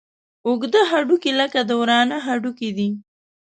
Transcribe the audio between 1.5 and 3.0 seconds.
د ورانه هډوکي دي.